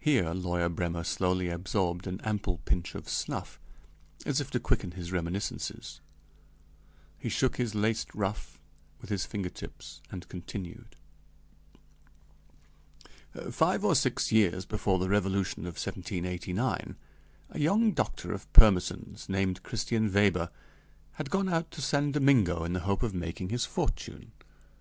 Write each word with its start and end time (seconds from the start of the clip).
(Here 0.00 0.30
lawyer 0.30 0.68
Brêmer 0.68 1.06
slowly 1.06 1.48
absorbed 1.48 2.08
an 2.08 2.20
ample 2.22 2.56
pinch 2.64 2.96
of 2.96 3.08
snuff 3.08 3.60
as 4.26 4.40
if 4.40 4.50
to 4.50 4.58
quicken 4.58 4.90
his 4.90 5.12
reminiscences; 5.12 6.00
he 7.16 7.28
shook 7.28 7.54
his 7.56 7.76
laced 7.76 8.12
ruff 8.12 8.58
with 9.00 9.10
his 9.10 9.24
finger 9.24 9.50
tips 9.50 10.02
and 10.10 10.28
continued:) 10.28 10.96
Five 13.52 13.84
or 13.84 13.94
six 13.94 14.32
years 14.32 14.64
before 14.66 14.98
the 14.98 15.08
Revolution 15.08 15.60
of 15.60 15.74
1789, 15.74 16.96
a 17.50 17.58
young 17.60 17.92
doctor 17.92 18.32
of 18.32 18.52
Pirmesens, 18.52 19.28
named 19.28 19.62
Christian 19.62 20.12
Weber, 20.12 20.50
had 21.12 21.30
gone 21.30 21.48
out 21.48 21.70
to 21.70 21.80
San 21.80 22.10
Domingo 22.10 22.64
in 22.64 22.72
the 22.72 22.80
hope 22.80 23.04
of 23.04 23.14
making 23.14 23.50
his 23.50 23.64
fortune. 23.64 24.32